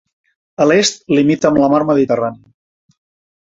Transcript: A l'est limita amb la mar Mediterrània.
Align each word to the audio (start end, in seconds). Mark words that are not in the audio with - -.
A 0.63 0.65
l'est 0.69 1.05
limita 1.15 1.51
amb 1.51 1.61
la 1.65 1.69
mar 1.75 1.83
Mediterrània. 1.91 2.57